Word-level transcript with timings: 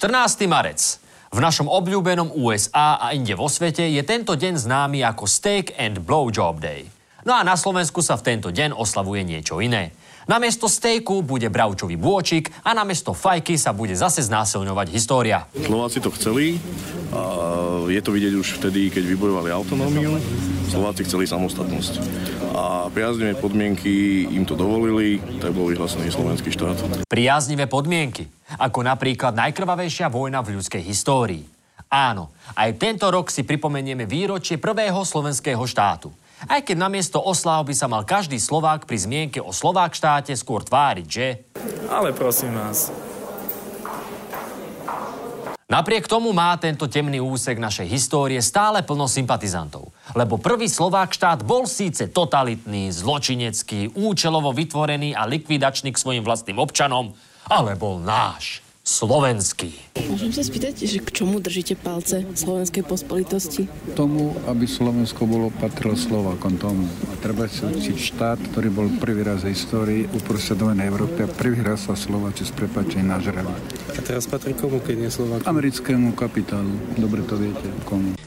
14. 0.00 0.48
marec. 0.48 0.96
V 1.28 1.44
našom 1.44 1.68
obľúbenom 1.68 2.32
USA 2.32 2.96
a 2.96 3.12
inde 3.12 3.36
vo 3.36 3.52
svete 3.52 3.84
je 3.84 4.00
tento 4.00 4.32
deň 4.32 4.56
známy 4.56 5.04
ako 5.04 5.28
Steak 5.28 5.76
and 5.76 6.00
Blowjob 6.00 6.56
Day. 6.56 6.88
No 7.28 7.36
a 7.36 7.44
na 7.44 7.52
Slovensku 7.52 8.00
sa 8.00 8.16
v 8.16 8.32
tento 8.32 8.48
deň 8.48 8.72
oslavuje 8.72 9.28
niečo 9.28 9.60
iné. 9.60 9.92
Namiesto 10.30 10.70
stejku 10.70 11.26
bude 11.26 11.50
bravčový 11.50 11.98
bôčik 11.98 12.54
a 12.62 12.70
namiesto 12.70 13.10
fajky 13.10 13.58
sa 13.58 13.74
bude 13.74 13.98
zase 13.98 14.22
znásilňovať 14.22 14.94
história. 14.94 15.50
Slováci 15.58 15.98
to 15.98 16.14
chceli 16.14 16.62
a 17.10 17.22
je 17.90 17.98
to 17.98 18.14
vidieť 18.14 18.38
už 18.38 18.62
vtedy, 18.62 18.94
keď 18.94 19.10
vybojovali 19.10 19.50
autonómiu. 19.50 20.22
Slováci 20.70 21.02
chceli 21.02 21.26
samostatnosť. 21.26 21.98
A 22.54 22.86
priaznivé 22.94 23.34
podmienky 23.34 24.30
im 24.30 24.46
to 24.46 24.54
dovolili, 24.54 25.18
tak 25.42 25.50
bol 25.50 25.66
vyhlásený 25.66 26.14
slovenský 26.14 26.54
štát. 26.54 26.78
Priaznivé 27.10 27.66
podmienky, 27.66 28.30
ako 28.54 28.86
napríklad 28.86 29.34
najkrvavejšia 29.34 30.06
vojna 30.14 30.46
v 30.46 30.62
ľudskej 30.62 30.86
histórii. 30.86 31.42
Áno, 31.90 32.30
aj 32.54 32.78
tento 32.78 33.10
rok 33.10 33.34
si 33.34 33.42
pripomenieme 33.42 34.06
výročie 34.06 34.62
prvého 34.62 35.02
slovenského 35.02 35.66
štátu. 35.66 36.14
Aj 36.48 36.64
keď 36.64 36.76
namiesto 36.80 37.20
osláv 37.20 37.68
by 37.68 37.74
sa 37.76 37.84
mal 37.84 38.08
každý 38.08 38.40
Slovák 38.40 38.88
pri 38.88 38.96
zmienke 38.96 39.38
o 39.44 39.52
Slovák 39.52 39.92
štáte 39.92 40.32
skôr 40.32 40.64
tváriť, 40.64 41.06
že... 41.08 41.26
Ale 41.92 42.16
prosím 42.16 42.56
vás. 42.56 42.88
Napriek 45.70 46.10
tomu 46.10 46.34
má 46.34 46.58
tento 46.58 46.90
temný 46.90 47.22
úsek 47.22 47.54
našej 47.54 47.86
histórie 47.86 48.42
stále 48.42 48.82
plno 48.82 49.06
sympatizantov. 49.06 49.94
Lebo 50.18 50.34
prvý 50.34 50.66
Slovák 50.66 51.14
štát 51.14 51.46
bol 51.46 51.68
síce 51.68 52.10
totalitný, 52.10 52.90
zločinecký, 52.90 53.94
účelovo 53.94 54.50
vytvorený 54.50 55.14
a 55.14 55.30
likvidačný 55.30 55.94
k 55.94 56.02
svojim 56.02 56.26
vlastným 56.26 56.58
občanom, 56.58 57.14
ale 57.46 57.78
bol 57.78 58.02
náš 58.02 58.66
slovenský. 58.90 59.70
Môžem 60.10 60.34
sa 60.34 60.42
spýtať, 60.42 60.82
že 60.82 60.98
k 60.98 61.22
čomu 61.22 61.38
držíte 61.38 61.78
palce 61.78 62.26
slovenskej 62.34 62.82
pospolitosti? 62.82 63.70
Tomu, 63.94 64.34
aby 64.50 64.66
Slovensko 64.66 65.30
bolo 65.30 65.54
patrilo 65.62 65.94
Slovakom 65.94 66.58
tomu. 66.58 66.90
A 67.06 67.14
treba 67.22 67.46
si 67.46 67.62
učiť 67.62 67.96
štát, 67.96 68.38
ktorý 68.50 68.68
bol 68.74 68.90
prvý 68.98 69.22
raz 69.22 69.46
v 69.46 69.54
histórii 69.54 70.02
uprostred 70.10 70.58
Európy 70.58 71.22
a 71.22 71.28
prvý 71.30 71.62
raz 71.62 71.86
sa 71.86 71.94
Slováči 71.94 72.42
s 72.42 72.50
prepačením 72.50 73.14
nažrali. 73.14 73.54
A 73.94 74.00
teraz 74.02 74.26
patrí 74.26 74.58
komu, 74.58 74.82
keď 74.82 75.06
nie 75.06 75.10
Slovák? 75.12 75.46
Americkému 75.46 76.18
kapitálu. 76.18 76.74
Dobre 76.98 77.22
to 77.22 77.38
viete, 77.38 77.70
komu. 77.86 78.18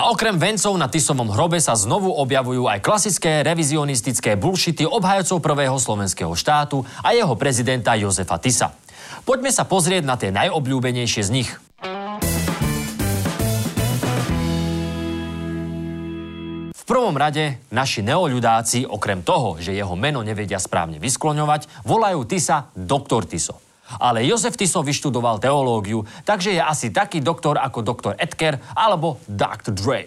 A 0.00 0.08
okrem 0.08 0.40
vencov 0.40 0.72
na 0.80 0.88
Tisovom 0.88 1.28
hrobe 1.28 1.60
sa 1.60 1.76
znovu 1.76 2.08
objavujú 2.08 2.64
aj 2.72 2.80
klasické 2.80 3.44
revizionistické 3.44 4.32
bullshity 4.32 4.88
obhajcov 4.88 5.44
prvého 5.44 5.76
slovenského 5.76 6.32
štátu 6.32 6.88
a 7.04 7.12
jeho 7.12 7.36
prezidenta 7.36 7.92
Jozefa 7.92 8.40
Tisa. 8.40 8.72
Poďme 9.28 9.52
sa 9.52 9.68
pozrieť 9.68 10.08
na 10.08 10.16
tie 10.16 10.32
najobľúbenejšie 10.32 11.20
z 11.20 11.30
nich. 11.36 11.52
V 16.72 16.82
prvom 16.88 17.20
rade 17.20 17.60
naši 17.68 18.00
neoľudáci, 18.00 18.88
okrem 18.88 19.20
toho, 19.20 19.60
že 19.60 19.76
jeho 19.76 19.92
meno 20.00 20.24
nevedia 20.24 20.56
správne 20.56 20.96
vyskloňovať, 20.96 21.84
volajú 21.84 22.24
Tisa 22.24 22.72
doktor 22.72 23.28
Tiso. 23.28 23.69
Ale 23.98 24.22
Jozef 24.22 24.54
Tiso 24.54 24.84
vyštudoval 24.84 25.42
teológiu, 25.42 26.06
takže 26.22 26.54
je 26.54 26.62
asi 26.62 26.94
taký 26.94 27.18
doktor 27.24 27.58
ako 27.58 27.82
doktor 27.82 28.12
Edker 28.14 28.60
alebo 28.76 29.18
Dr. 29.26 29.74
Dre. 29.74 30.06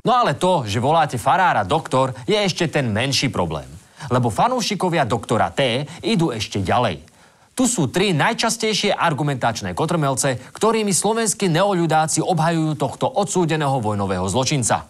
No 0.00 0.12
ale 0.16 0.32
to, 0.38 0.64
že 0.64 0.80
voláte 0.80 1.20
farára 1.20 1.66
doktor, 1.66 2.16
je 2.24 2.38
ešte 2.38 2.70
ten 2.72 2.88
menší 2.88 3.28
problém. 3.28 3.68
Lebo 4.08 4.32
fanúšikovia 4.32 5.04
doktora 5.04 5.52
T 5.52 5.84
idú 6.00 6.32
ešte 6.32 6.64
ďalej. 6.64 7.04
Tu 7.52 7.68
sú 7.68 7.92
tri 7.92 8.16
najčastejšie 8.16 8.96
argumentačné 8.96 9.76
kotrmelce, 9.76 10.40
ktorými 10.56 10.96
slovenskí 10.96 11.52
neoľudáci 11.52 12.24
obhajujú 12.24 12.72
tohto 12.80 13.04
odsúdeného 13.04 13.76
vojnového 13.84 14.24
zločinca. 14.24 14.88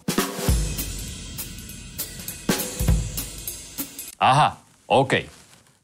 Aha, 4.21 4.61
OK. 4.85 5.25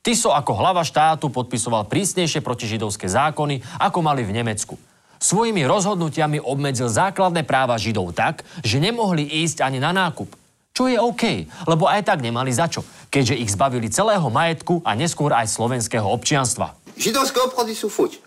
Tiso 0.06 0.30
ako 0.30 0.54
hlava 0.54 0.86
štátu 0.86 1.34
podpisoval 1.34 1.90
prísnejšie 1.90 2.46
protižidovské 2.46 3.10
zákony, 3.10 3.66
ako 3.82 4.00
mali 4.06 4.22
v 4.22 4.38
Nemecku. 4.38 4.78
Svojimi 5.18 5.66
rozhodnutiami 5.66 6.38
obmedzil 6.38 6.86
základné 6.86 7.42
práva 7.42 7.74
Židov 7.82 8.14
tak, 8.14 8.46
že 8.62 8.78
nemohli 8.78 9.26
ísť 9.26 9.66
ani 9.66 9.82
na 9.82 9.90
nákup. 9.90 10.30
Čo 10.78 10.86
je 10.86 11.02
OK, 11.02 11.50
lebo 11.66 11.90
aj 11.90 12.06
tak 12.06 12.22
nemali 12.22 12.54
za 12.54 12.70
čo, 12.70 12.86
keďže 13.10 13.42
ich 13.42 13.50
zbavili 13.50 13.90
celého 13.90 14.30
majetku 14.30 14.86
a 14.86 14.94
neskôr 14.94 15.34
aj 15.34 15.50
slovenského 15.50 16.06
občianstva. 16.06 16.78
Židovské 16.94 17.42
obchody 17.42 17.74
sú 17.74 17.90
fuť. 17.90 18.22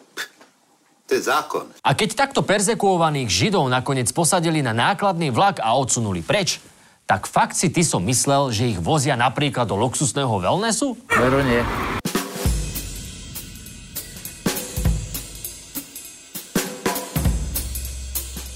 To 1.07 1.15
je 1.15 1.23
zákon. 1.23 1.71
A 1.87 1.95
keď 1.95 2.19
takto 2.19 2.43
perzekuovaných 2.43 3.31
Židov 3.31 3.71
nakoniec 3.71 4.11
posadili 4.11 4.59
na 4.59 4.75
nákladný 4.75 5.31
vlak 5.31 5.63
a 5.63 5.79
odsunuli 5.79 6.27
preč, 6.27 6.59
tak 7.11 7.27
fakt 7.27 7.59
si 7.59 7.75
ty 7.75 7.83
som 7.83 8.07
myslel, 8.07 8.55
že 8.55 8.71
ich 8.71 8.79
vozia 8.79 9.19
napríklad 9.19 9.67
do 9.67 9.75
luxusného 9.75 10.31
wellnessu? 10.39 10.95
Vero 11.11 11.43
nie. 11.43 11.59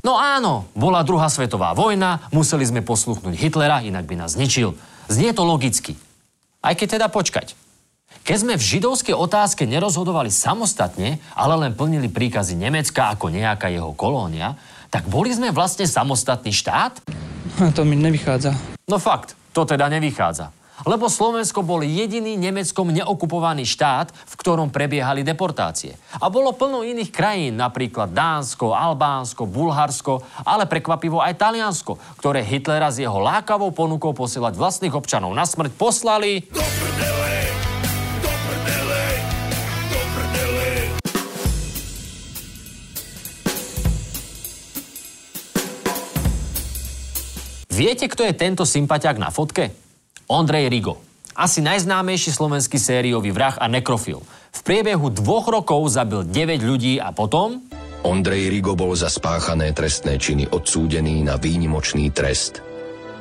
No 0.06 0.14
áno, 0.14 0.70
bola 0.78 1.02
druhá 1.02 1.26
svetová 1.26 1.74
vojna, 1.74 2.30
museli 2.30 2.62
sme 2.62 2.86
posluchnúť 2.86 3.34
Hitlera, 3.34 3.82
inak 3.82 4.06
by 4.06 4.22
nás 4.22 4.38
zničil. 4.38 4.78
Znie 5.10 5.34
to 5.34 5.42
logicky. 5.42 5.98
Aj 6.62 6.78
keď 6.78 7.02
teda 7.02 7.06
počkať. 7.10 7.58
Keď 8.22 8.36
sme 8.38 8.54
v 8.54 8.62
židovskej 8.62 9.18
otázke 9.18 9.66
nerozhodovali 9.66 10.30
samostatne, 10.30 11.18
ale 11.34 11.54
len 11.58 11.74
plnili 11.74 12.06
príkazy 12.06 12.54
Nemecka 12.54 13.10
ako 13.18 13.34
nejaká 13.34 13.66
jeho 13.66 13.90
kolónia, 13.98 14.54
tak 14.94 15.10
boli 15.10 15.34
sme 15.34 15.50
vlastne 15.50 15.90
samostatný 15.90 16.54
štát? 16.54 17.02
To 17.54 17.86
mi 17.86 17.94
nevychádza. 17.94 18.50
No 18.90 18.98
fakt, 18.98 19.38
to 19.54 19.62
teda 19.62 19.86
nevychádza. 19.86 20.50
Lebo 20.82 21.06
Slovensko 21.06 21.62
bol 21.62 21.86
jediný 21.86 22.34
nemeckom 22.34 22.90
neokupovaný 22.90 23.62
štát, 23.62 24.10
v 24.10 24.34
ktorom 24.34 24.74
prebiehali 24.74 25.22
deportácie. 25.22 25.94
A 26.18 26.26
bolo 26.26 26.50
plno 26.50 26.82
iných 26.82 27.14
krajín, 27.14 27.54
napríklad 27.54 28.10
Dánsko, 28.10 28.74
Albánsko, 28.74 29.46
Bulharsko, 29.46 30.26
ale 30.42 30.66
prekvapivo 30.66 31.22
aj 31.22 31.38
Taliansko, 31.38 31.94
ktoré 32.18 32.42
Hitlera 32.42 32.90
s 32.90 32.98
jeho 32.98 33.22
lákavou 33.22 33.70
ponukou 33.70 34.10
posielať 34.10 34.58
vlastných 34.58 34.92
občanov 34.98 35.30
na 35.30 35.46
smrť 35.46 35.70
poslali... 35.78 36.50
Viete, 47.74 48.06
kto 48.06 48.22
je 48.22 48.38
tento 48.38 48.62
sympatiak 48.62 49.18
na 49.18 49.34
fotke? 49.34 49.74
Ondrej 50.30 50.70
Rigo. 50.70 51.02
Asi 51.34 51.58
najznámejší 51.58 52.30
slovenský 52.30 52.78
sériový 52.78 53.34
vrah 53.34 53.58
a 53.58 53.66
nekrofil. 53.66 54.22
V 54.54 54.60
priebehu 54.62 55.10
dvoch 55.10 55.50
rokov 55.50 55.90
zabil 55.90 56.22
9 56.22 56.62
ľudí 56.62 57.02
a 57.02 57.10
potom... 57.10 57.66
Ondrej 58.06 58.46
Rigo 58.54 58.78
bol 58.78 58.94
za 58.94 59.10
spáchané 59.10 59.74
trestné 59.74 60.22
činy 60.22 60.46
odsúdený 60.54 61.26
na 61.26 61.34
výnimočný 61.34 62.14
trest. 62.14 62.62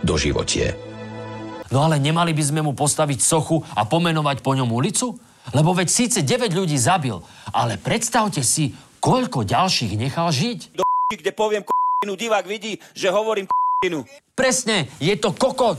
Do 0.05 0.21
životie. 0.21 0.77
No 1.73 1.81
ale 1.81 1.97
nemali 1.97 2.37
by 2.37 2.43
sme 2.45 2.61
mu 2.61 2.77
postaviť 2.77 3.25
sochu 3.25 3.57
a 3.73 3.89
pomenovať 3.89 4.45
po 4.45 4.53
ňom 4.53 4.69
ulicu? 4.69 5.17
Lebo 5.49 5.73
veď 5.73 5.89
síce 5.89 6.21
9 6.21 6.53
ľudí 6.53 6.77
zabil, 6.77 7.17
ale 7.49 7.81
predstavte 7.81 8.45
si, 8.45 8.77
koľko 9.01 9.49
ďalších 9.49 9.97
nechal 9.97 10.29
žiť. 10.29 10.77
Do 10.77 10.85
kde 11.09 11.33
poviem 11.33 11.65
divák 12.21 12.45
vidí, 12.45 12.77
že 12.93 13.09
hovorím 13.09 13.49
Presne, 14.33 14.87
je 14.97 15.15
to 15.19 15.35
koko... 15.35 15.75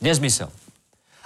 Nezmysel. 0.00 0.50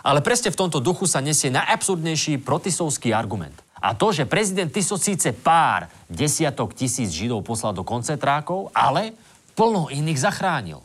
Ale 0.05 0.23
presne 0.23 0.55
v 0.55 0.61
tomto 0.61 0.79
duchu 0.79 1.09
sa 1.09 1.19
nesie 1.19 1.51
najabsurdnejší 1.51 2.39
protisovský 2.45 3.11
argument. 3.11 3.57
A 3.79 3.95
to, 3.95 4.11
že 4.11 4.27
prezident 4.27 4.71
Tiso 4.71 4.99
síce 4.99 5.31
pár 5.35 5.87
desiatok 6.11 6.75
tisíc 6.75 7.15
Židov 7.15 7.47
poslal 7.47 7.75
do 7.75 7.87
koncentrákov, 7.87 8.75
ale 8.75 9.15
plno 9.55 9.91
iných 9.91 10.19
zachránil. 10.19 10.83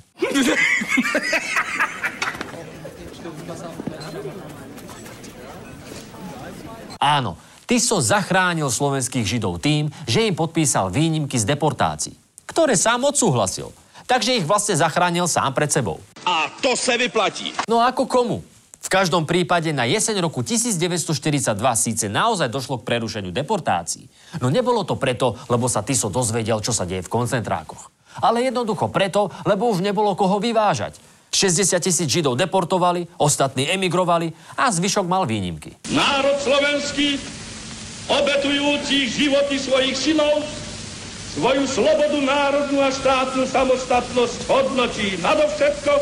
Áno, 7.02 7.36
Tiso 7.68 8.00
zachránil 8.00 8.70
slovenských 8.70 9.26
Židov 9.26 9.60
tým, 9.60 9.90
že 10.06 10.26
im 10.30 10.38
podpísal 10.38 10.94
výnimky 10.94 11.36
z 11.38 11.46
deportácií, 11.50 12.16
ktoré 12.46 12.78
sám 12.78 13.10
odsúhlasil 13.10 13.83
takže 14.06 14.40
ich 14.40 14.46
vlastne 14.48 14.76
zachránil 14.78 15.28
sám 15.28 15.52
pred 15.56 15.72
sebou. 15.72 16.00
A 16.24 16.48
to 16.64 16.76
sa 16.76 16.96
vyplatí. 16.96 17.52
No 17.68 17.84
ako 17.84 18.08
komu? 18.08 18.38
V 18.84 18.92
každom 18.92 19.24
prípade 19.24 19.72
na 19.72 19.88
jeseň 19.88 20.20
roku 20.20 20.44
1942 20.44 21.56
síce 21.80 22.12
naozaj 22.12 22.52
došlo 22.52 22.84
k 22.84 22.88
prerušeniu 22.92 23.32
deportácií. 23.32 24.12
No 24.44 24.52
nebolo 24.52 24.84
to 24.84 25.00
preto, 25.00 25.40
lebo 25.48 25.72
sa 25.72 25.88
Tiso 25.88 26.12
dozvedel, 26.12 26.60
čo 26.60 26.76
sa 26.76 26.84
deje 26.84 27.08
v 27.08 27.14
koncentrákoch. 27.14 27.88
Ale 28.20 28.44
jednoducho 28.44 28.92
preto, 28.92 29.32
lebo 29.48 29.72
už 29.72 29.80
nebolo 29.80 30.12
koho 30.20 30.36
vyvážať. 30.44 31.00
60 31.34 31.82
tisíc 31.82 32.08
Židov 32.12 32.38
deportovali, 32.38 33.10
ostatní 33.18 33.66
emigrovali 33.66 34.30
a 34.54 34.70
zvyšok 34.70 35.10
mal 35.10 35.26
výnimky. 35.26 35.74
Národ 35.90 36.38
slovenský, 36.38 37.18
obetujúci 38.06 39.10
životy 39.10 39.58
svojich 39.58 39.98
synov, 39.98 40.46
svoju 41.34 41.66
slobodu 41.66 42.20
národnú 42.22 42.78
a 42.86 42.94
štátnu 42.94 43.50
samostatnosť 43.50 44.38
hodnotí 44.46 45.18
nadovšetko 45.18 45.94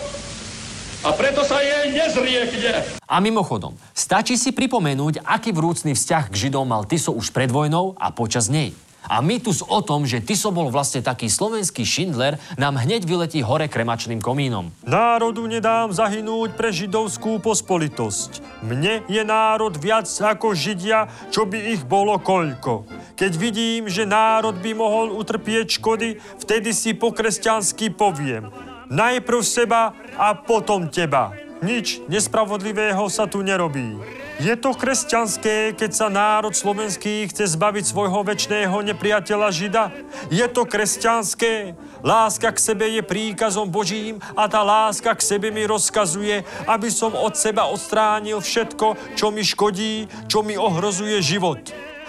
a 1.01 1.09
preto 1.15 1.41
sa 1.47 1.63
jej 1.63 1.95
nezriekne. 1.95 2.83
A 3.07 3.17
mimochodom, 3.23 3.73
stačí 3.95 4.35
si 4.35 4.51
pripomenúť, 4.51 5.23
aký 5.23 5.55
vrúcný 5.55 5.95
vzťah 5.95 6.25
k 6.29 6.35
Židom 6.35 6.67
mal 6.67 6.83
Tiso 6.83 7.15
už 7.15 7.31
pred 7.31 7.47
vojnou 7.47 7.95
a 7.95 8.11
počas 8.11 8.51
nej. 8.51 8.75
A 9.11 9.19
mýtus 9.19 9.59
o 9.59 9.83
tom, 9.83 10.07
že 10.07 10.23
Tiso 10.23 10.55
bol 10.55 10.71
vlastne 10.71 11.03
taký 11.03 11.27
slovenský 11.27 11.83
Schindler, 11.83 12.39
nám 12.55 12.79
hneď 12.79 13.03
vyletí 13.03 13.43
hore 13.43 13.67
kremačným 13.67 14.23
komínom. 14.23 14.71
Národu 14.87 15.43
nedám 15.51 15.91
zahynúť 15.91 16.55
pre 16.55 16.71
židovskú 16.71 17.43
pospolitosť. 17.43 18.63
Mne 18.63 19.03
je 19.11 19.19
národ 19.27 19.75
viac 19.75 20.07
ako 20.07 20.55
Židia, 20.55 21.11
čo 21.27 21.43
by 21.43 21.75
ich 21.75 21.83
bolo 21.83 22.15
koľko. 22.23 22.87
Keď 23.19 23.31
vidím, 23.35 23.91
že 23.91 24.07
národ 24.07 24.55
by 24.55 24.71
mohol 24.79 25.11
utrpieť 25.19 25.83
škody, 25.83 26.15
vtedy 26.39 26.71
si 26.71 26.95
po 26.95 27.11
kresťansky 27.11 27.91
poviem. 27.91 28.47
Najprv 28.87 29.43
seba 29.43 29.91
a 30.15 30.31
potom 30.39 30.87
teba. 30.87 31.35
Nič 31.59 31.99
nespravodlivého 32.07 33.11
sa 33.11 33.27
tu 33.27 33.43
nerobí. 33.43 33.99
Je 34.41 34.57
to 34.57 34.73
kresťanské, 34.73 35.77
keď 35.77 35.91
sa 35.93 36.09
národ 36.09 36.49
slovenský 36.57 37.29
chce 37.29 37.53
zbaviť 37.53 37.93
svojho 37.93 38.25
väčšného 38.25 38.73
nepriateľa 38.89 39.53
Žida? 39.53 39.93
Je 40.33 40.41
to 40.49 40.65
kresťanské? 40.65 41.77
Láska 42.01 42.49
k 42.49 42.57
sebe 42.57 42.89
je 42.89 43.05
príkazom 43.05 43.69
Božím 43.69 44.17
a 44.33 44.49
tá 44.49 44.65
láska 44.65 45.13
k 45.13 45.21
sebe 45.21 45.53
mi 45.53 45.61
rozkazuje, 45.69 46.41
aby 46.65 46.89
som 46.89 47.13
od 47.13 47.37
seba 47.37 47.69
odstránil 47.69 48.41
všetko, 48.41 49.13
čo 49.13 49.29
mi 49.29 49.45
škodí, 49.45 50.09
čo 50.25 50.41
mi 50.41 50.57
ohrozuje 50.57 51.21
život. 51.21 51.61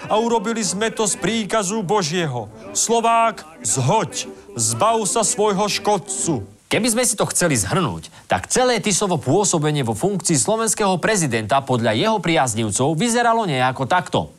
A 0.09 0.17
urobili 0.17 0.65
sme 0.65 0.89
to 0.89 1.05
z 1.05 1.21
príkazu 1.21 1.85
Božieho. 1.85 2.49
Slovák, 2.73 3.45
zhoď, 3.61 4.25
zbav 4.57 5.05
sa 5.05 5.21
svojho 5.21 5.69
škodcu. 5.69 6.49
Keby 6.73 6.89
sme 6.89 7.05
si 7.05 7.13
to 7.13 7.29
chceli 7.29 7.53
zhrnúť, 7.53 8.09
tak 8.25 8.49
celé 8.49 8.81
Tisovo 8.81 9.21
pôsobenie 9.21 9.85
vo 9.85 9.93
funkcii 9.93 10.33
slovenského 10.33 10.97
prezidenta 10.97 11.61
podľa 11.61 11.93
jeho 11.93 12.17
priaznivcov 12.17 12.97
vyzeralo 12.97 13.45
nejako 13.45 13.85
takto. 13.85 14.33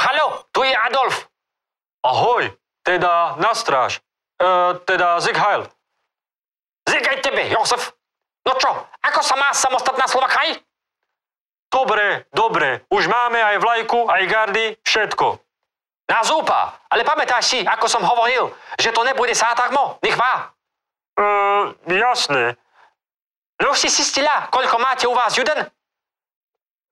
Halo, 0.00 0.48
tu 0.56 0.64
je 0.64 0.72
Adolf. 0.72 1.28
Ahoj, 2.00 2.48
teda 2.80 3.36
na 3.36 3.52
stráž. 3.52 4.00
E, 4.40 4.80
teda 4.88 5.20
Zig 5.20 5.36
Heil. 5.36 5.68
Zig 6.88 7.04
aj 7.04 7.20
tebe, 7.20 7.44
Josef. 7.52 7.92
No 8.48 8.56
čo, 8.56 8.72
ako 9.04 9.20
sa 9.20 9.36
má 9.36 9.52
samostatná 9.52 10.08
Slovakaj? 10.08 10.64
Dobre, 11.68 12.24
dobre. 12.32 12.88
Už 12.88 13.04
máme 13.04 13.36
aj 13.36 13.60
vlajku, 13.60 14.08
aj 14.08 14.22
gardy, 14.32 14.80
všetko. 14.80 15.44
Na 16.08 16.24
zúpa, 16.24 16.80
ale 16.88 17.04
pamätáš 17.04 17.52
si, 17.52 17.60
ako 17.60 17.84
som 17.84 18.00
hovoril, 18.00 18.48
že 18.80 18.96
to 18.96 19.04
nebude 19.04 19.36
sátarmo, 19.36 20.00
nech 20.00 20.16
má. 20.16 20.55
Uh, 21.16 21.72
jasné. 21.88 22.56
No 23.56 23.72
si 23.72 23.88
zistila, 23.88 24.52
koľko 24.52 24.76
máte 24.76 25.08
u 25.08 25.14
vás 25.16 25.32
Juden? 25.32 25.64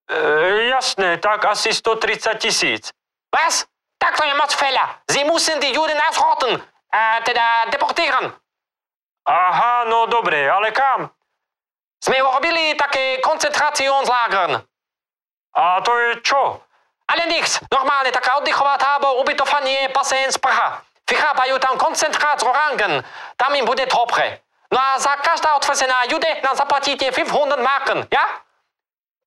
Uh, 0.09 0.73
jasné, 0.73 1.21
tak 1.21 1.44
asi 1.44 1.76
130 1.76 2.41
tisíc. 2.41 2.88
Was? 3.29 3.69
Tak 4.00 4.17
to 4.17 4.25
je 4.25 4.35
moc 4.37 4.53
veľa. 4.53 4.85
Sie 5.09 5.25
müssen 5.29 5.61
die 5.61 5.76
Juden 5.76 6.00
ausrotten. 6.09 6.56
Uh, 6.94 7.19
teda 7.25 7.69
deportieren. 7.69 8.32
Aha, 9.25 9.85
no 9.88 10.05
dobre, 10.06 10.49
ale 10.49 10.73
kam? 10.73 11.09
Sme 12.00 12.21
urobili 12.21 12.76
také 12.76 13.21
koncentrationslagern. 13.25 14.61
A 15.56 15.81
to 15.81 15.93
je 15.97 16.11
čo? 16.21 16.61
Ale 17.09 17.29
nichts. 17.32 17.61
Normálne 17.73 18.12
taká 18.12 18.37
oddychová 18.41 18.76
tábor, 18.76 19.21
ubytovanie, 19.25 19.88
basén, 19.93 20.29
sprcha. 20.29 20.85
Koncentrát 21.79 22.41
z 22.41 22.45
orangen. 22.45 23.05
Tam 23.37 23.55
im 23.55 23.65
bude 23.65 23.87
dobre. 23.87 24.41
No 24.73 24.81
a 24.81 24.99
za 24.99 25.17
každá 25.17 25.55
otvrzená 25.55 26.05
jude 26.11 26.41
nám 26.43 26.56
zaplatíte 26.56 27.12
500 27.12 27.62
marken, 27.62 28.09
ja? 28.11 28.27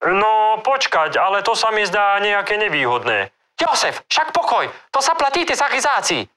No 0.04 0.60
počkať, 0.62 1.18
ale 1.18 1.42
to 1.42 1.56
sa 1.56 1.72
mi 1.72 1.86
zdá 1.86 2.20
nejaké 2.20 2.58
nevýhodné. 2.58 3.32
Josef, 3.58 4.04
však 4.12 4.36
pokoj, 4.36 4.70
to 4.92 5.00
sa 5.02 5.16
platíte 5.16 5.56
za 5.56 5.66
rizácii. 5.72 6.28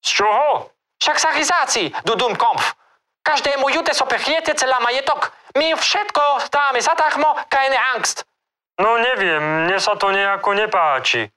Z 0.00 0.08
čoho? 0.08 0.70
Však 1.02 1.16
za 1.20 1.30
rizácii, 1.36 1.92
du 2.04 2.14
dum 2.14 2.36
kompf. 2.36 2.72
Každému 3.26 3.68
jude 3.68 3.92
so 3.92 4.06
prechiete 4.06 4.54
celá 4.54 4.78
majetok. 4.80 5.34
My 5.58 5.74
všetko 5.74 6.22
dáme 6.48 6.80
zadarmo, 6.80 7.36
keine 7.50 7.76
Angst. 7.98 8.24
No 8.80 8.96
neviem, 8.96 9.66
mne 9.66 9.76
sa 9.80 9.96
to 9.96 10.12
nejako 10.12 10.54
nepáči. 10.54 11.28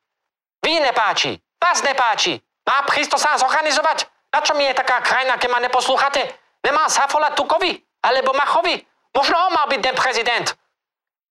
Vy 0.64 0.80
nepáči, 0.80 1.40
vás 1.60 1.82
nepáči. 1.84 2.40
Má 2.70 2.86
prísť 2.86 3.18
to 3.18 3.18
sa 3.18 3.34
zorganizovať? 3.42 4.06
Na 4.30 4.46
čo 4.46 4.54
mi 4.54 4.70
je 4.70 4.78
taká 4.78 5.02
krajina, 5.02 5.42
keď 5.42 5.50
ma 5.50 5.60
neposlúchate? 5.66 6.22
Nemá 6.62 6.86
sa 6.86 7.10
volať 7.10 7.34
Tukovi? 7.34 7.74
Alebo 8.06 8.38
Machovi? 8.38 8.78
Možno 9.18 9.34
on 9.42 9.58
mal 9.58 9.66
byť 9.66 9.82
ten 9.82 9.96
prezident. 9.98 10.54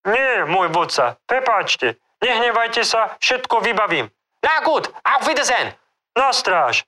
Nie, 0.03 0.43
môj 0.51 0.75
vodca, 0.75 1.15
prepáčte. 1.31 1.95
Nehnevajte 2.19 2.83
sa, 2.83 3.15
všetko 3.23 3.63
vybavím. 3.63 4.11
Na 4.43 4.59
gut, 4.67 4.91
auf 5.07 5.23
Wiedersehen. 5.31 5.79
Na 6.19 6.35
stráž. 6.35 6.83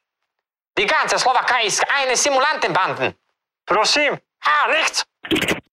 Die 0.75 0.87
ganze 0.87 1.23
Slowakei 1.23 1.70
ist 1.70 1.87
eine 1.87 2.19
Simulantenbanden. 2.19 3.14
Prosím? 3.62 4.19
A, 4.43 4.67
nichts. 4.75 5.06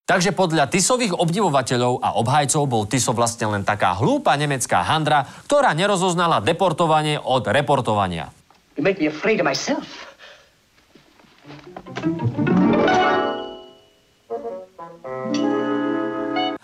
Takže 0.07 0.31
podľa 0.31 0.71
Tisových 0.71 1.17
obdivovateľov 1.17 1.99
a 1.99 2.15
obhajcov 2.15 2.63
bol 2.69 2.87
Tiso 2.87 3.11
vlastne 3.11 3.51
len 3.51 3.67
taká 3.67 3.97
hlúpa 3.97 4.37
nemecká 4.39 4.85
handra, 4.85 5.27
ktorá 5.49 5.75
nerozoznala 5.75 6.39
deportovanie 6.39 7.19
od 7.19 7.43
reportovania. 7.49 8.31
You 8.77 8.85
make 8.85 9.01
me 9.01 9.09
afraid 9.09 9.41
of 9.41 9.49
myself. 9.49 9.89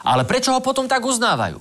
Ale 0.04 0.22
prečo 0.30 0.54
ho 0.54 0.62
potom 0.62 0.86
tak 0.86 1.02
uznávajú? 1.02 1.58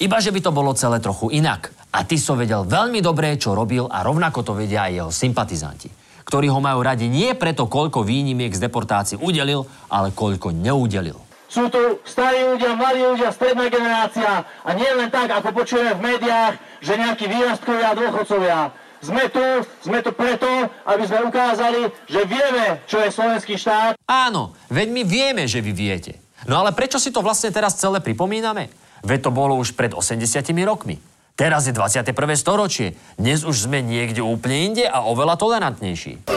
Iba, 0.00 0.16
že 0.24 0.32
by 0.32 0.40
to 0.40 0.56
bolo 0.56 0.72
celé 0.72 1.04
trochu 1.04 1.28
inak. 1.36 1.68
A 1.92 2.08
Tiso 2.08 2.32
vedel 2.32 2.64
veľmi 2.64 3.04
dobre, 3.04 3.36
čo 3.36 3.52
robil 3.52 3.84
a 3.84 4.00
rovnako 4.00 4.40
to 4.40 4.52
vedia 4.56 4.88
aj 4.88 4.92
jeho 4.94 5.10
sympatizanti, 5.12 5.92
ktorí 6.24 6.48
ho 6.48 6.64
majú 6.64 6.80
radi 6.80 7.04
nie 7.10 7.36
preto, 7.36 7.68
koľko 7.68 8.00
výnimiek 8.00 8.56
z 8.56 8.62
deportácií 8.64 9.20
udelil, 9.20 9.68
ale 9.92 10.16
koľko 10.16 10.54
neudelil. 10.56 11.20
Sú 11.50 11.66
tu 11.66 11.98
starí 12.06 12.46
ľudia, 12.46 12.78
mladí 12.78 13.02
ľudia, 13.02 13.34
stredná 13.34 13.66
generácia 13.66 14.46
a 14.64 14.70
nie 14.70 14.86
len 14.94 15.10
tak, 15.10 15.28
ako 15.28 15.50
počujeme 15.50 15.98
v 15.98 16.14
médiách, 16.14 16.54
že 16.78 16.94
nejakí 16.94 17.26
výrastkovia 17.26 17.90
a 17.90 17.98
dôchodcovia. 17.98 18.58
Sme 19.00 19.32
tu, 19.32 19.40
sme 19.80 20.04
tu 20.04 20.12
preto, 20.12 20.44
aby 20.84 21.04
sme 21.08 21.24
ukázali, 21.24 21.88
že 22.04 22.20
vieme, 22.28 22.84
čo 22.84 23.00
je 23.00 23.08
slovenský 23.08 23.56
štát. 23.56 23.96
Áno, 24.04 24.52
veď 24.68 24.88
my 24.92 25.02
vieme, 25.08 25.42
že 25.48 25.64
vy 25.64 25.72
viete. 25.72 26.20
No 26.44 26.60
ale 26.60 26.76
prečo 26.76 27.00
si 27.00 27.08
to 27.08 27.24
vlastne 27.24 27.48
teraz 27.48 27.80
celé 27.80 28.04
pripomíname? 28.04 28.68
Veď 29.00 29.28
to 29.28 29.30
bolo 29.32 29.56
už 29.56 29.72
pred 29.72 29.96
80 29.96 30.20
rokmi. 30.68 31.00
Teraz 31.32 31.64
je 31.64 31.72
21. 31.72 32.12
storočie. 32.36 32.92
Dnes 33.16 33.40
už 33.40 33.64
sme 33.64 33.80
niekde 33.80 34.20
úplne 34.20 34.68
inde 34.68 34.84
a 34.84 35.00
oveľa 35.08 35.40
tolerantnejší. 35.40 36.28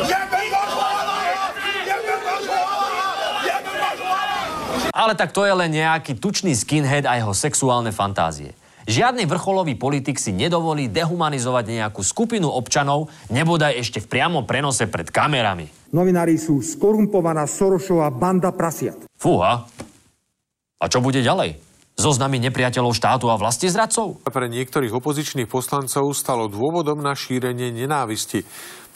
Ale 4.93 5.19
tak 5.19 5.35
to 5.35 5.43
je 5.43 5.51
len 5.51 5.67
nejaký 5.73 6.15
tučný 6.15 6.55
skinhead 6.55 7.03
a 7.03 7.19
jeho 7.19 7.35
sexuálne 7.35 7.91
fantázie. 7.91 8.55
Žiadny 8.83 9.23
vrcholový 9.23 9.79
politik 9.79 10.19
si 10.19 10.35
nedovolí 10.35 10.91
dehumanizovať 10.91 11.65
nejakú 11.71 12.03
skupinu 12.03 12.51
občanov, 12.51 13.07
nebodaj 13.31 13.79
ešte 13.79 14.03
v 14.03 14.11
priamom 14.11 14.43
prenose 14.43 14.91
pred 14.91 15.07
kamerami. 15.07 15.71
Novinári 15.95 16.35
sú 16.35 16.59
skorumpovaná 16.59 17.47
Sorošová 17.47 18.11
banda 18.11 18.51
prasiat. 18.51 18.99
Fúha. 19.15 19.63
A 20.83 20.85
čo 20.91 20.99
bude 20.99 21.23
ďalej? 21.23 21.55
Zoznamy 21.93 22.41
nepriateľov 22.41 22.97
štátu 22.97 23.29
a 23.29 23.37
vlasti 23.37 23.69
zradcov? 23.69 24.19
Pre 24.25 24.47
niektorých 24.49 24.91
opozičných 24.97 25.45
poslancov 25.45 26.09
stalo 26.17 26.49
dôvodom 26.49 26.99
na 26.99 27.13
šírenie 27.13 27.69
nenávisti. 27.69 28.43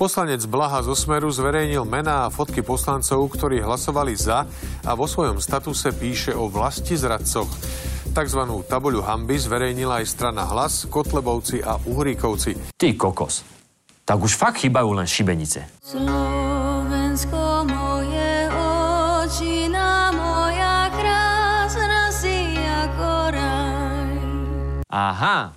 Poslanec 0.02 0.44
Blaha 0.50 0.82
zo 0.82 0.98
Smeru 0.98 1.30
zverejnil 1.30 1.86
mená 1.86 2.26
a 2.26 2.34
fotky 2.34 2.66
poslancov, 2.66 3.22
ktorí 3.34 3.62
hlasovali 3.62 4.18
za 4.18 4.50
a 4.82 4.92
vo 4.98 5.06
svojom 5.06 5.38
statuse 5.38 5.94
píše 5.94 6.34
o 6.34 6.50
vlasti 6.50 6.98
zradcoch. 6.98 7.50
Takzvanú 8.18 8.66
tabuľu 8.66 9.06
hamby 9.06 9.38
zverejnila 9.38 10.02
aj 10.02 10.10
strana 10.10 10.42
Hlas, 10.50 10.90
Kotlebovci 10.90 11.62
a 11.62 11.78
Uhríkovci. 11.78 12.74
Ty 12.74 12.98
kokos. 12.98 13.46
Tak 14.02 14.18
už 14.18 14.34
fakt 14.34 14.58
chýbajú 14.66 14.90
len 14.98 15.06
šibenice. 15.06 15.70
Slovensko 15.86 17.62
moje 17.70 18.50
očina 18.58 20.10
moja 20.18 20.90
krásna 20.98 22.10
si 22.10 22.58
ako 22.58 23.38
raj. 23.38 24.10
Aha. 24.90 25.54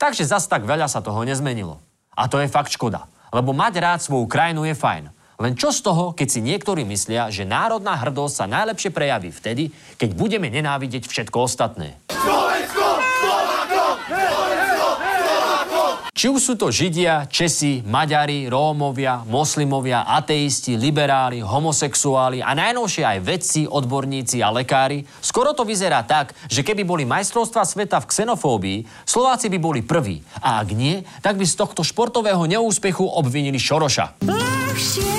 Takže 0.00 0.24
zas 0.24 0.48
tak 0.48 0.64
veľa 0.64 0.88
sa 0.88 1.04
toho 1.04 1.20
nezmenilo. 1.20 1.84
A 2.16 2.32
to 2.32 2.40
je 2.40 2.48
fakt 2.48 2.72
škoda. 2.72 3.04
Lebo 3.28 3.52
mať 3.52 3.76
rád 3.84 4.00
svoju 4.00 4.24
krajinu 4.24 4.64
je 4.64 4.72
fajn. 4.72 5.12
Len 5.42 5.58
čo 5.58 5.74
z 5.74 5.82
toho, 5.82 6.14
keď 6.14 6.28
si 6.30 6.38
niektorí 6.38 6.86
myslia, 6.86 7.26
že 7.26 7.42
národná 7.42 7.98
hrdosť 7.98 8.34
sa 8.34 8.46
najlepšie 8.46 8.94
prejaví 8.94 9.34
vtedy, 9.34 9.74
keď 9.98 10.14
budeme 10.14 10.46
nenávidieť 10.46 11.10
všetko 11.10 11.42
ostatné. 11.42 11.98
Slovensko! 12.14 12.86
Slováko! 13.18 13.82
Slovensko! 14.06 14.88
Slováko! 15.02 15.82
Či 16.14 16.30
už 16.30 16.38
sú 16.38 16.54
to 16.54 16.70
Židia, 16.70 17.26
Česi, 17.26 17.82
Maďari, 17.82 18.46
Rómovia, 18.46 19.26
moslimovia, 19.26 20.06
ateisti, 20.06 20.78
liberáli, 20.78 21.42
homosexuáli 21.42 22.38
a 22.38 22.54
najnovšie 22.54 23.02
aj 23.02 23.18
vedci, 23.18 23.60
odborníci 23.66 24.38
a 24.38 24.54
lekári, 24.54 25.02
skoro 25.18 25.50
to 25.50 25.66
vyzerá 25.66 26.06
tak, 26.06 26.30
že 26.46 26.62
keby 26.62 26.86
boli 26.86 27.02
majstrovstva 27.02 27.66
sveta 27.66 27.98
v 27.98 28.06
xenofóbii, 28.06 28.78
Slováci 29.02 29.50
by 29.50 29.58
boli 29.58 29.82
prví. 29.82 30.22
A 30.38 30.62
ak 30.62 30.70
nie, 30.70 31.02
tak 31.18 31.34
by 31.34 31.42
z 31.42 31.58
tohto 31.58 31.82
športového 31.82 32.46
neúspechu 32.46 33.02
obvinili 33.02 33.58
Šoroša. 33.58 34.22
Ľahšie 34.22 35.13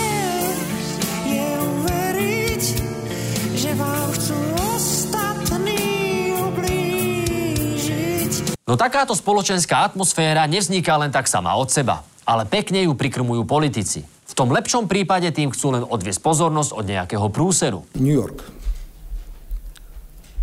No 8.76 8.84
takáto 8.84 9.16
spoločenská 9.16 9.88
atmosféra 9.88 10.44
nevzniká 10.52 11.00
len 11.00 11.08
tak 11.08 11.32
sama 11.32 11.56
od 11.56 11.72
seba, 11.72 12.04
ale 12.28 12.44
pekne 12.44 12.84
ju 12.84 12.92
prikrmujú 12.92 13.48
politici. 13.48 14.04
V 14.04 14.34
tom 14.36 14.52
lepšom 14.52 14.92
prípade 14.92 15.32
tým 15.32 15.48
chcú 15.48 15.80
len 15.80 15.88
odviesť 15.88 16.20
pozornosť 16.20 16.76
od 16.76 16.84
nejakého 16.84 17.24
prúseru. 17.32 17.88
New 17.96 18.12
York. 18.12 18.44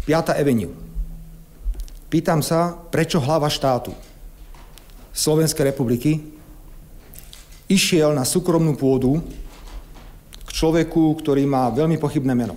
5. 0.09 0.33
Avenue. 0.33 0.73
Pýtam 2.09 2.41
sa, 2.41 2.73
prečo 2.73 3.21
hlava 3.21 3.53
štátu 3.53 3.93
Slovenskej 5.13 5.69
republiky 5.69 6.25
išiel 7.69 8.17
na 8.17 8.25
súkromnú 8.25 8.81
pôdu 8.81 9.21
k 10.49 10.51
človeku, 10.57 11.21
ktorý 11.21 11.45
má 11.45 11.69
veľmi 11.69 12.01
pochybné 12.01 12.33
meno. 12.33 12.57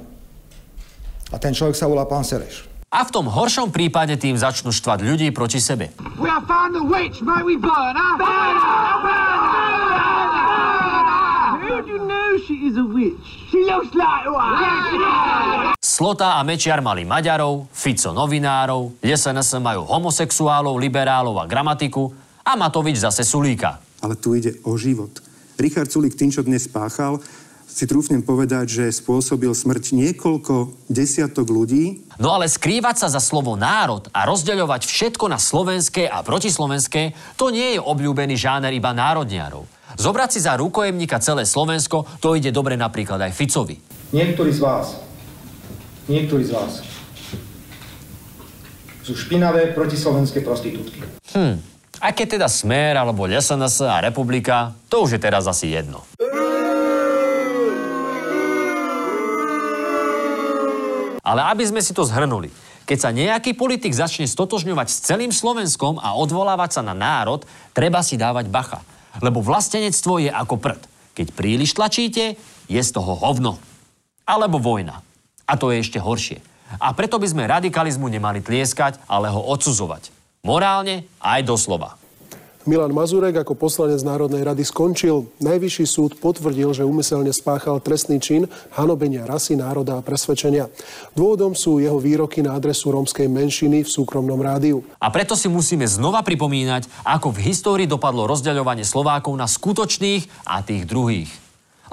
A 1.32 1.36
ten 1.36 1.52
človek 1.52 1.76
sa 1.76 1.92
volá 1.92 2.08
pán 2.08 2.24
Sereš. 2.24 2.75
A 2.96 3.04
v 3.04 3.12
tom 3.12 3.28
horšom 3.28 3.76
prípade 3.76 4.16
tým 4.16 4.40
začnú 4.40 4.72
štvať 4.72 5.04
ľudí 5.04 5.28
proti 5.36 5.60
sebe. 5.60 5.92
Slota 15.84 16.40
a 16.40 16.42
Mečiar 16.48 16.80
mali 16.80 17.04
Maďarov, 17.04 17.68
Fico 17.76 18.16
novinárov, 18.16 19.04
SNS 19.04 19.60
majú 19.60 19.84
homosexuálov, 19.84 20.80
liberálov 20.80 21.36
a 21.44 21.46
gramatiku 21.52 22.16
a 22.48 22.56
Matovič 22.56 23.04
zase 23.04 23.28
Sulíka. 23.28 23.84
Ale 24.00 24.16
tu 24.16 24.40
ide 24.40 24.56
o 24.64 24.80
život. 24.80 25.20
Richard 25.60 25.92
Sulik 25.92 26.16
tým, 26.16 26.32
čo 26.32 26.44
dnes 26.48 26.68
spáchal, 26.68 27.20
si 27.76 27.84
trúfnem 27.84 28.24
povedať, 28.24 28.72
že 28.72 28.86
spôsobil 28.88 29.52
smrť 29.52 29.92
niekoľko 29.92 30.88
desiatok 30.88 31.52
ľudí. 31.52 32.08
No 32.16 32.32
ale 32.32 32.48
skrývať 32.48 33.04
sa 33.04 33.08
za 33.12 33.20
slovo 33.20 33.60
národ 33.60 34.08
a 34.16 34.24
rozdeľovať 34.24 34.88
všetko 34.88 35.28
na 35.28 35.36
slovenské 35.36 36.08
a 36.08 36.24
protislovenské, 36.24 37.12
to 37.36 37.52
nie 37.52 37.76
je 37.76 37.84
obľúbený 37.84 38.40
žáner 38.40 38.72
iba 38.72 38.96
národniarov. 38.96 39.68
Zobrať 40.00 40.30
si 40.32 40.40
za 40.48 40.56
rukojemníka 40.56 41.20
celé 41.20 41.44
Slovensko, 41.44 42.08
to 42.24 42.40
ide 42.40 42.56
dobre 42.56 42.80
napríklad 42.80 43.20
aj 43.20 43.36
Ficovi. 43.36 43.76
Niektorí 44.16 44.56
z 44.56 44.60
vás, 44.64 44.96
niektorí 46.08 46.48
z 46.48 46.56
vás 46.56 46.80
sú 49.04 49.14
špinavé 49.20 49.76
protislovenské 49.76 50.42
prostitútky. 50.42 51.04
Hm, 51.36 51.60
a 52.00 52.08
keď 52.12 52.40
teda 52.40 52.48
Smer 52.48 52.96
alebo 53.00 53.28
SNS 53.28 53.84
a 53.88 54.00
Republika, 54.04 54.76
to 54.88 55.04
už 55.04 55.16
je 55.16 55.22
teraz 55.22 55.48
asi 55.48 55.72
jedno. 55.76 56.04
Ale 61.26 61.42
aby 61.50 61.66
sme 61.66 61.82
si 61.82 61.92
to 61.92 62.06
zhrnuli, 62.06 62.54
keď 62.86 62.98
sa 63.02 63.10
nejaký 63.10 63.58
politik 63.58 63.98
začne 63.98 64.30
stotožňovať 64.30 64.88
s 64.94 65.02
celým 65.10 65.34
Slovenskom 65.34 65.98
a 65.98 66.14
odvolávať 66.14 66.78
sa 66.78 66.82
na 66.86 66.94
národ, 66.94 67.42
treba 67.74 68.06
si 68.06 68.14
dávať 68.14 68.46
bacha. 68.46 68.86
Lebo 69.26 69.42
vlastenectvo 69.42 70.22
je 70.22 70.30
ako 70.30 70.62
prd. 70.62 70.82
Keď 71.18 71.28
príliš 71.34 71.74
tlačíte, 71.74 72.38
je 72.70 72.82
z 72.82 72.92
toho 72.94 73.18
hovno. 73.18 73.58
Alebo 74.30 74.62
vojna. 74.62 75.02
A 75.50 75.58
to 75.58 75.74
je 75.74 75.82
ešte 75.82 75.98
horšie. 75.98 76.46
A 76.78 76.94
preto 76.94 77.18
by 77.18 77.26
sme 77.26 77.50
radikalizmu 77.50 78.06
nemali 78.06 78.46
tlieskať, 78.46 79.02
ale 79.10 79.34
ho 79.34 79.42
odsudzovať. 79.50 80.14
Morálne 80.46 81.10
aj 81.18 81.42
doslova. 81.42 81.98
Milan 82.66 82.98
Mazurek 82.98 83.38
ako 83.46 83.54
poslanec 83.54 84.02
Národnej 84.02 84.42
rady 84.42 84.66
skončil. 84.66 85.30
Najvyšší 85.38 85.86
súd 85.86 86.12
potvrdil, 86.18 86.74
že 86.74 86.82
umyselne 86.82 87.30
spáchal 87.30 87.78
trestný 87.78 88.18
čin 88.18 88.50
hanobenia 88.74 89.22
rasy, 89.22 89.54
národa 89.54 90.02
a 90.02 90.06
presvedčenia. 90.06 90.74
Dôvodom 91.14 91.54
sú 91.54 91.78
jeho 91.78 92.02
výroky 92.02 92.42
na 92.42 92.58
adresu 92.58 92.90
rómskej 92.90 93.30
menšiny 93.30 93.86
v 93.86 93.90
súkromnom 93.90 94.42
rádiu. 94.42 94.82
A 94.98 95.14
preto 95.14 95.38
si 95.38 95.46
musíme 95.46 95.86
znova 95.86 96.26
pripomínať, 96.26 96.90
ako 97.06 97.38
v 97.38 97.54
histórii 97.54 97.86
dopadlo 97.86 98.26
rozdeľovanie 98.26 98.82
Slovákov 98.82 99.38
na 99.38 99.46
skutočných 99.46 100.50
a 100.50 100.66
tých 100.66 100.90
druhých. 100.90 101.30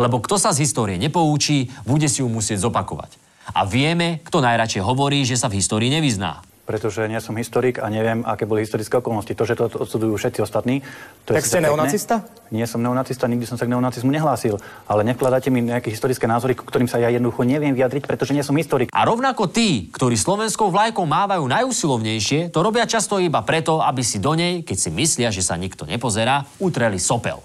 Lebo 0.00 0.24
kto 0.24 0.40
sa 0.40 0.56
z 0.56 0.64
histórie 0.64 0.96
nepoučí, 0.96 1.68
bude 1.84 2.08
si 2.08 2.24
ju 2.24 2.32
musieť 2.32 2.64
zopakovať. 2.64 3.20
A 3.52 3.68
vieme, 3.68 4.24
kto 4.24 4.40
najradšej 4.40 4.80
hovorí, 4.80 5.20
že 5.28 5.36
sa 5.36 5.52
v 5.52 5.60
histórii 5.60 5.92
nevyzná. 5.92 6.40
Pretože 6.62 7.02
nie 7.10 7.18
som 7.18 7.34
historik 7.34 7.82
a 7.82 7.90
neviem, 7.90 8.22
aké 8.22 8.46
boli 8.46 8.62
historické 8.62 9.02
okolnosti. 9.02 9.34
To, 9.34 9.42
že 9.42 9.58
to 9.58 9.66
odsudzujú 9.66 10.14
všetci 10.14 10.40
ostatní... 10.46 10.86
To 11.26 11.34
Tak 11.34 11.42
je 11.42 11.48
ste 11.50 11.58
pekné. 11.58 11.68
neonacista? 11.68 12.14
Nie 12.54 12.70
som 12.70 12.78
neonacista, 12.78 13.26
nikdy 13.26 13.46
som 13.50 13.58
sa 13.58 13.66
k 13.66 13.74
neonacizmu 13.74 14.14
nehlásil. 14.14 14.62
Ale 14.86 15.02
nevkladáte 15.02 15.50
mi 15.50 15.58
nejaké 15.58 15.90
historické 15.90 16.30
názory, 16.30 16.54
k 16.54 16.62
ktorým 16.62 16.86
sa 16.86 17.02
ja 17.02 17.10
jednoducho 17.10 17.42
neviem 17.42 17.74
vyjadriť, 17.74 18.06
pretože 18.06 18.30
nie 18.30 18.46
som 18.46 18.54
historik. 18.54 18.94
A 18.94 19.02
rovnako 19.02 19.50
tí, 19.50 19.90
ktorí 19.90 20.14
slovenskou 20.14 20.70
vlajkou 20.70 21.02
mávajú 21.02 21.42
najúsilovnejšie, 21.50 22.54
to 22.54 22.62
robia 22.62 22.86
často 22.86 23.18
iba 23.18 23.42
preto, 23.42 23.82
aby 23.82 24.06
si 24.06 24.22
do 24.22 24.38
nej, 24.38 24.62
keď 24.62 24.76
si 24.78 24.90
myslia, 24.94 25.28
že 25.34 25.42
sa 25.42 25.58
nikto 25.58 25.82
nepozerá, 25.82 26.46
utreli 26.62 27.02
sopel. 27.02 27.42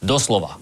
Doslova. 0.00 0.56